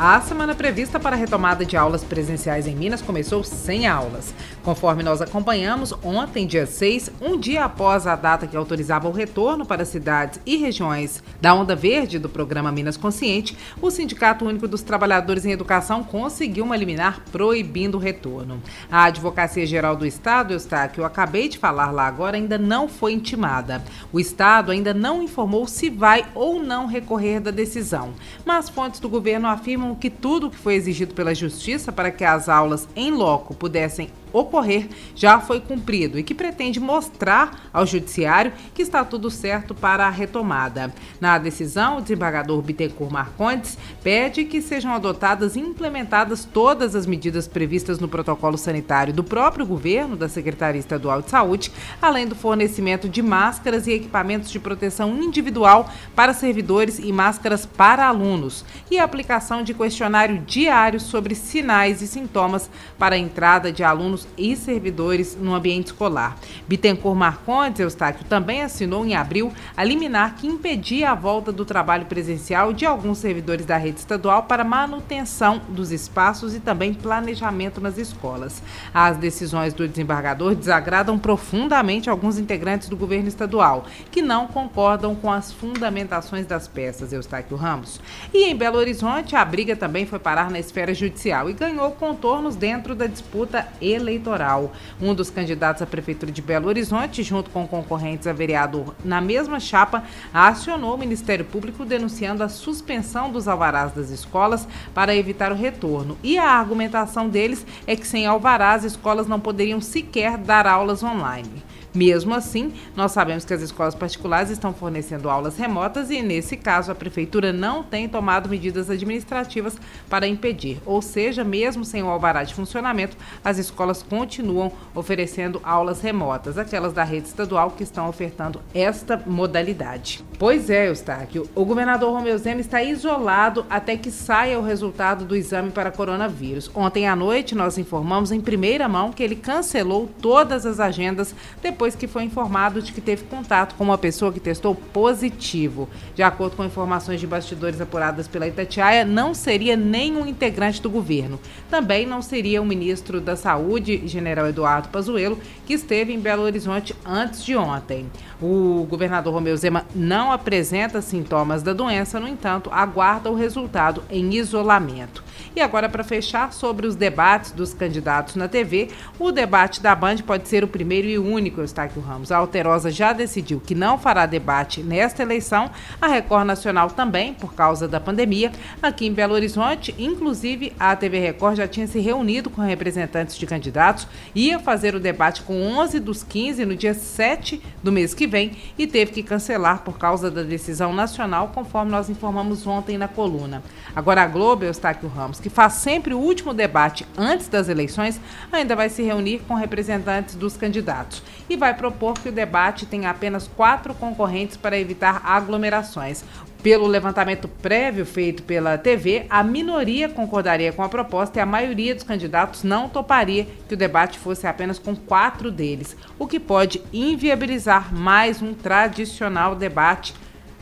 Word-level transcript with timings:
A 0.00 0.20
semana 0.20 0.54
prevista 0.54 1.00
para 1.00 1.16
a 1.16 1.18
retomada 1.18 1.64
de 1.64 1.76
aulas 1.76 2.04
presenciais 2.04 2.68
em 2.68 2.76
Minas 2.76 3.02
começou 3.02 3.42
sem 3.42 3.88
aulas. 3.88 4.32
Conforme 4.62 5.02
nós 5.02 5.20
acompanhamos, 5.20 5.92
ontem, 6.04 6.46
dia 6.46 6.66
6, 6.66 7.10
um 7.20 7.36
dia 7.36 7.64
após 7.64 8.06
a 8.06 8.14
data 8.14 8.46
que 8.46 8.56
autorizava 8.56 9.08
o 9.08 9.12
retorno 9.12 9.66
para 9.66 9.84
cidades 9.84 10.38
e 10.46 10.56
regiões 10.56 11.20
da 11.40 11.52
onda 11.52 11.74
verde 11.74 12.16
do 12.16 12.28
programa 12.28 12.70
Minas 12.70 12.96
Consciente, 12.96 13.58
o 13.82 13.90
Sindicato 13.90 14.44
Único 14.44 14.68
dos 14.68 14.82
Trabalhadores 14.82 15.44
em 15.44 15.50
Educação 15.50 16.04
conseguiu 16.04 16.64
uma 16.64 16.76
liminar 16.76 17.24
proibindo 17.32 17.96
o 17.96 18.00
retorno. 18.00 18.62
A 18.88 19.06
Advocacia 19.06 19.66
Geral 19.66 19.96
do 19.96 20.06
Estado, 20.06 20.54
que 20.92 21.00
eu 21.00 21.04
acabei 21.04 21.48
de 21.48 21.58
falar 21.58 21.90
lá 21.90 22.06
agora, 22.06 22.36
ainda 22.36 22.56
não 22.56 22.88
foi 22.88 23.14
intimada. 23.14 23.82
O 24.12 24.20
Estado 24.20 24.70
ainda 24.70 24.94
não 24.94 25.24
informou 25.24 25.66
se 25.66 25.90
vai 25.90 26.24
ou 26.36 26.62
não 26.62 26.86
recorrer 26.86 27.40
da 27.40 27.50
decisão, 27.50 28.14
mas 28.44 28.68
fontes 28.68 29.00
do 29.00 29.08
governo 29.08 29.48
afirmam 29.48 29.87
que 29.94 30.10
tudo 30.10 30.50
que 30.50 30.56
foi 30.56 30.74
exigido 30.74 31.14
pela 31.14 31.34
Justiça 31.34 31.92
para 31.92 32.10
que 32.10 32.24
as 32.24 32.48
aulas 32.48 32.88
em 32.94 33.10
loco 33.10 33.54
pudessem 33.54 34.10
ocorrer 34.32 34.88
já 35.14 35.40
foi 35.40 35.60
cumprido 35.60 36.18
e 36.18 36.22
que 36.22 36.34
pretende 36.34 36.80
mostrar 36.80 37.68
ao 37.72 37.86
Judiciário 37.86 38.52
que 38.74 38.82
está 38.82 39.04
tudo 39.04 39.30
certo 39.30 39.74
para 39.74 40.06
a 40.06 40.10
retomada. 40.10 40.92
Na 41.20 41.38
decisão, 41.38 41.98
o 41.98 42.00
desembargador 42.00 42.60
Bittencourt 42.62 43.12
Marcondes 43.12 43.78
pede 44.02 44.44
que 44.44 44.60
sejam 44.62 44.92
adotadas 44.92 45.56
e 45.56 45.60
implementadas 45.60 46.44
todas 46.44 46.94
as 46.94 47.06
medidas 47.06 47.46
previstas 47.46 47.98
no 47.98 48.08
protocolo 48.08 48.58
sanitário 48.58 49.12
do 49.12 49.24
próprio 49.24 49.66
governo, 49.66 50.16
da 50.16 50.28
Secretaria 50.28 50.78
Estadual 50.78 51.22
de 51.22 51.30
Saúde, 51.30 51.72
além 52.00 52.26
do 52.26 52.34
fornecimento 52.34 53.08
de 53.08 53.22
máscaras 53.22 53.86
e 53.86 53.92
equipamentos 53.92 54.50
de 54.50 54.58
proteção 54.58 55.16
individual 55.22 55.90
para 56.14 56.34
servidores 56.34 56.98
e 56.98 57.12
máscaras 57.12 57.66
para 57.66 58.06
alunos, 58.06 58.64
e 58.90 58.98
a 58.98 59.04
aplicação 59.04 59.62
de 59.62 59.74
questionário 59.74 60.38
diário 60.38 61.00
sobre 61.00 61.34
sinais 61.34 62.02
e 62.02 62.06
sintomas 62.06 62.70
para 62.98 63.14
a 63.14 63.18
entrada 63.18 63.72
de 63.72 63.82
alunos 63.82 64.17
alunos 64.18 64.26
e 64.36 64.56
servidores 64.56 65.36
no 65.36 65.54
ambiente 65.54 65.86
escolar. 65.86 66.36
Bittencourt 66.66 67.16
Marcondes, 67.16 67.80
Eustáquio, 67.80 68.24
também 68.24 68.62
assinou 68.62 69.04
em 69.04 69.14
abril 69.14 69.52
a 69.76 69.84
liminar 69.84 70.36
que 70.36 70.46
impedia 70.46 71.10
a 71.10 71.14
volta 71.14 71.52
do 71.52 71.64
trabalho 71.64 72.06
presencial 72.06 72.72
de 72.72 72.86
alguns 72.86 73.18
servidores 73.18 73.66
da 73.66 73.76
rede 73.76 73.98
estadual 73.98 74.44
para 74.44 74.64
manutenção 74.64 75.60
dos 75.68 75.92
espaços 75.92 76.54
e 76.54 76.60
também 76.60 76.94
planejamento 76.94 77.80
nas 77.80 77.98
escolas. 77.98 78.62
As 78.92 79.16
decisões 79.16 79.74
do 79.74 79.86
desembargador 79.86 80.54
desagradam 80.54 81.18
profundamente 81.18 82.08
alguns 82.08 82.38
integrantes 82.38 82.88
do 82.88 82.96
governo 82.96 83.28
estadual, 83.28 83.86
que 84.10 84.22
não 84.22 84.46
concordam 84.46 85.14
com 85.14 85.30
as 85.30 85.52
fundamentações 85.52 86.46
das 86.46 86.66
peças, 86.66 87.12
Eustáquio 87.12 87.56
Ramos. 87.56 88.00
E 88.32 88.44
em 88.44 88.56
Belo 88.56 88.78
Horizonte, 88.78 89.36
a 89.36 89.44
briga 89.44 89.76
também 89.76 90.06
foi 90.06 90.18
parar 90.18 90.50
na 90.50 90.58
esfera 90.58 90.94
judicial 90.94 91.50
e 91.50 91.52
ganhou 91.52 91.90
contornos 91.92 92.56
dentro 92.56 92.94
da 92.94 93.06
disputa 93.06 93.68
eleitoral 93.80 94.07
eleitoral. 94.08 94.72
Um 95.00 95.14
dos 95.14 95.30
candidatos 95.30 95.82
à 95.82 95.86
Prefeitura 95.86 96.32
de 96.32 96.42
Belo 96.42 96.68
Horizonte, 96.68 97.22
junto 97.22 97.50
com 97.50 97.66
concorrentes 97.66 98.26
a 98.26 98.32
vereador 98.32 98.94
na 99.04 99.20
mesma 99.20 99.60
chapa, 99.60 100.02
acionou 100.32 100.94
o 100.94 100.98
Ministério 100.98 101.44
Público 101.44 101.84
denunciando 101.84 102.42
a 102.42 102.48
suspensão 102.48 103.30
dos 103.30 103.46
alvarás 103.46 103.92
das 103.92 104.10
escolas 104.10 104.66
para 104.94 105.14
evitar 105.14 105.52
o 105.52 105.54
retorno. 105.54 106.16
E 106.22 106.38
a 106.38 106.48
argumentação 106.50 107.28
deles 107.28 107.64
é 107.86 107.94
que 107.94 108.06
sem 108.06 108.26
alvarás, 108.26 108.84
as 108.84 108.92
escolas 108.92 109.26
não 109.26 109.38
poderiam 109.40 109.80
sequer 109.80 110.36
dar 110.38 110.66
aulas 110.66 111.02
online. 111.02 111.67
Mesmo 111.94 112.34
assim, 112.34 112.72
nós 112.94 113.12
sabemos 113.12 113.44
que 113.44 113.54
as 113.54 113.62
escolas 113.62 113.94
particulares 113.94 114.50
estão 114.50 114.74
fornecendo 114.74 115.30
aulas 115.30 115.56
remotas 115.56 116.10
e, 116.10 116.22
nesse 116.22 116.56
caso, 116.56 116.92
a 116.92 116.94
prefeitura 116.94 117.52
não 117.52 117.82
tem 117.82 118.08
tomado 118.08 118.48
medidas 118.48 118.90
administrativas 118.90 119.76
para 120.08 120.26
impedir. 120.26 120.80
Ou 120.84 121.00
seja, 121.00 121.42
mesmo 121.42 121.84
sem 121.84 122.02
o 122.02 122.08
alvará 122.08 122.44
de 122.44 122.54
funcionamento, 122.54 123.16
as 123.42 123.58
escolas 123.58 124.02
continuam 124.02 124.70
oferecendo 124.94 125.60
aulas 125.64 126.00
remotas, 126.00 126.58
aquelas 126.58 126.92
da 126.92 127.04
rede 127.04 127.28
estadual 127.28 127.70
que 127.70 127.82
estão 127.82 128.08
ofertando 128.08 128.60
esta 128.74 129.22
modalidade. 129.26 130.22
Pois 130.38 130.70
é, 130.70 130.86
Eustáquio, 130.86 131.48
o 131.52 131.64
governador 131.64 132.12
Romeu 132.12 132.38
Zema 132.38 132.60
está 132.60 132.80
isolado 132.80 133.66
até 133.68 133.96
que 133.96 134.08
saia 134.08 134.56
o 134.56 134.62
resultado 134.62 135.24
do 135.24 135.34
exame 135.34 135.72
para 135.72 135.90
coronavírus. 135.90 136.70
Ontem 136.76 137.08
à 137.08 137.16
noite, 137.16 137.56
nós 137.56 137.76
informamos 137.76 138.30
em 138.30 138.40
primeira 138.40 138.88
mão 138.88 139.10
que 139.10 139.20
ele 139.20 139.34
cancelou 139.34 140.08
todas 140.22 140.64
as 140.64 140.78
agendas 140.78 141.34
depois 141.60 141.96
que 141.96 142.06
foi 142.06 142.22
informado 142.22 142.80
de 142.80 142.92
que 142.92 143.00
teve 143.00 143.24
contato 143.24 143.74
com 143.74 143.82
uma 143.82 143.98
pessoa 143.98 144.32
que 144.32 144.38
testou 144.38 144.76
positivo. 144.76 145.88
De 146.14 146.22
acordo 146.22 146.54
com 146.54 146.64
informações 146.64 147.18
de 147.18 147.26
bastidores 147.26 147.80
apuradas 147.80 148.28
pela 148.28 148.46
Itatiaia, 148.46 149.04
não 149.04 149.34
seria 149.34 149.76
nenhum 149.76 150.24
integrante 150.24 150.80
do 150.80 150.88
governo. 150.88 151.40
Também 151.68 152.06
não 152.06 152.22
seria 152.22 152.62
o 152.62 152.64
ministro 152.64 153.20
da 153.20 153.34
Saúde, 153.34 154.06
general 154.06 154.46
Eduardo 154.46 154.88
Pazuello, 154.88 155.40
que 155.66 155.74
esteve 155.74 156.12
em 156.12 156.20
Belo 156.20 156.44
Horizonte 156.44 156.94
antes 157.04 157.42
de 157.42 157.56
ontem. 157.56 158.06
O 158.40 158.86
governador 158.88 159.34
Romeu 159.34 159.56
Zema 159.56 159.84
não 159.92 160.27
apresenta 160.32 161.00
sintomas 161.00 161.62
da 161.62 161.72
doença, 161.72 162.20
no 162.20 162.28
entanto, 162.28 162.70
aguarda 162.72 163.30
o 163.30 163.34
resultado 163.34 164.02
em 164.10 164.34
isolamento. 164.34 165.22
E 165.54 165.60
agora, 165.60 165.88
para 165.88 166.04
fechar 166.04 166.52
sobre 166.52 166.86
os 166.86 166.94
debates 166.94 167.52
dos 167.52 167.74
candidatos 167.74 168.36
na 168.36 168.48
TV, 168.48 168.90
o 169.18 169.32
debate 169.32 169.82
da 169.82 169.94
Band 169.94 170.18
pode 170.18 170.48
ser 170.48 170.62
o 170.62 170.68
primeiro 170.68 171.08
e 171.08 171.18
único, 171.18 171.60
Eustáquio 171.60 172.02
Ramos. 172.02 172.30
A 172.30 172.36
Alterosa 172.36 172.90
já 172.90 173.12
decidiu 173.12 173.60
que 173.60 173.74
não 173.74 173.98
fará 173.98 174.26
debate 174.26 174.82
nesta 174.82 175.22
eleição, 175.22 175.70
a 176.00 176.06
Record 176.06 176.46
Nacional 176.46 176.90
também, 176.90 177.34
por 177.34 177.54
causa 177.54 177.88
da 177.88 178.00
pandemia. 178.00 178.52
Aqui 178.82 179.06
em 179.06 179.12
Belo 179.12 179.34
Horizonte, 179.34 179.94
inclusive, 179.98 180.72
a 180.78 180.94
TV 180.94 181.18
Record 181.18 181.56
já 181.56 181.68
tinha 181.68 181.86
se 181.86 181.98
reunido 181.98 182.50
com 182.50 182.62
representantes 182.62 183.36
de 183.36 183.46
candidatos, 183.46 184.06
ia 184.34 184.58
fazer 184.58 184.94
o 184.94 185.00
debate 185.00 185.42
com 185.42 185.60
11 185.60 186.00
dos 186.00 186.22
15 186.22 186.64
no 186.64 186.76
dia 186.76 186.94
7 186.94 187.60
do 187.82 187.90
mês 187.90 188.14
que 188.14 188.26
vem 188.26 188.52
e 188.76 188.86
teve 188.86 189.12
que 189.12 189.22
cancelar 189.22 189.82
por 189.82 189.98
causa 189.98 190.17
da 190.20 190.42
decisão 190.42 190.92
nacional, 190.92 191.52
conforme 191.54 191.90
nós 191.90 192.10
informamos 192.10 192.66
ontem 192.66 192.98
na 192.98 193.06
coluna. 193.06 193.62
Agora, 193.94 194.22
a 194.22 194.26
Globo, 194.26 194.64
Eustáquio 194.64 195.08
Ramos, 195.08 195.40
que 195.40 195.48
faz 195.48 195.74
sempre 195.74 196.14
o 196.14 196.18
último 196.18 196.52
debate 196.52 197.06
antes 197.16 197.48
das 197.48 197.68
eleições, 197.68 198.20
ainda 198.50 198.74
vai 198.74 198.88
se 198.88 199.02
reunir 199.02 199.40
com 199.46 199.54
representantes 199.54 200.34
dos 200.34 200.56
candidatos 200.56 201.22
e 201.48 201.56
vai 201.56 201.74
propor 201.74 202.14
que 202.14 202.28
o 202.28 202.32
debate 202.32 202.86
tenha 202.86 203.10
apenas 203.10 203.48
quatro 203.48 203.94
concorrentes 203.94 204.56
para 204.56 204.78
evitar 204.78 205.20
aglomerações. 205.24 206.24
Pelo 206.62 206.88
levantamento 206.88 207.46
prévio 207.46 208.04
feito 208.04 208.42
pela 208.42 208.76
TV, 208.76 209.26
a 209.30 209.44
minoria 209.44 210.08
concordaria 210.08 210.72
com 210.72 210.82
a 210.82 210.88
proposta 210.88 211.38
e 211.38 211.42
a 211.42 211.46
maioria 211.46 211.94
dos 211.94 212.02
candidatos 212.02 212.64
não 212.64 212.88
toparia 212.88 213.46
que 213.68 213.74
o 213.74 213.76
debate 213.76 214.18
fosse 214.18 214.44
apenas 214.44 214.76
com 214.76 214.96
quatro 214.96 215.52
deles, 215.52 215.96
o 216.18 216.26
que 216.26 216.40
pode 216.40 216.82
inviabilizar 216.92 217.94
mais 217.94 218.42
um 218.42 218.54
tradicional 218.54 219.54
debate 219.54 220.12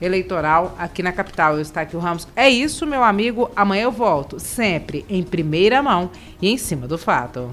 eleitoral 0.00 0.76
aqui 0.78 1.02
na 1.02 1.10
capital. 1.10 1.54
Eu 1.54 1.62
estou 1.62 1.82
aqui 1.82 1.96
o 1.96 2.00
Ramos. 2.00 2.28
É 2.36 2.48
isso, 2.48 2.86
meu 2.86 3.02
amigo. 3.02 3.50
Amanhã 3.56 3.84
eu 3.84 3.92
volto, 3.92 4.38
sempre 4.38 5.06
em 5.08 5.22
primeira 5.22 5.82
mão 5.82 6.10
e 6.40 6.50
em 6.50 6.58
cima 6.58 6.86
do 6.86 6.98
fato. 6.98 7.50